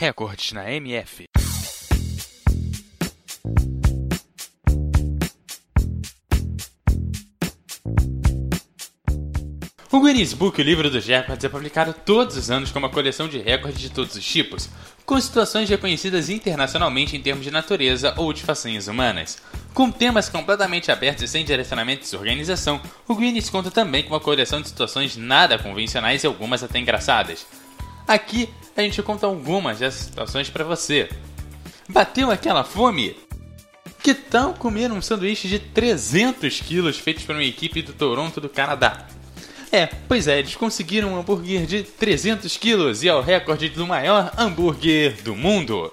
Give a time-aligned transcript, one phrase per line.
[0.00, 1.24] Recordes na MF.
[9.90, 13.26] O Guinness Book, o livro dos recordes, é publicado todos os anos como uma coleção
[13.26, 14.70] de recordes de todos os tipos,
[15.04, 19.38] com situações reconhecidas internacionalmente em termos de natureza ou de façanhas humanas.
[19.74, 24.20] Com temas completamente abertos e sem direcionamento de organização, o Guinness conta também com uma
[24.20, 27.44] coleção de situações nada convencionais e algumas até engraçadas.
[28.08, 31.10] Aqui a gente conta algumas dessas situações para você.
[31.86, 33.14] Bateu aquela fome?
[34.02, 38.48] Que tal comer um sanduíche de 300 quilos feitos por uma equipe do Toronto do
[38.48, 39.06] Canadá?
[39.70, 43.86] É, pois é, eles conseguiram um hambúrguer de 300 quilos e é o recorde do
[43.86, 45.92] maior hambúrguer do mundo.